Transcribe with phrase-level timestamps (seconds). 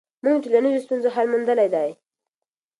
[0.23, 1.89] موږ د ټولنیزو ستونزو حل موندلی دی.